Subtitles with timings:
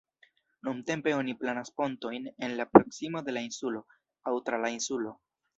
[0.67, 3.85] Nuntempe oni planas pontojn en la proksimo de la insulo
[4.33, 5.19] aŭ tra la insulo.